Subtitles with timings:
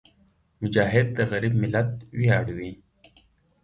[0.61, 1.89] مجاهد د غریب ملت
[2.19, 2.71] ویاړ وي.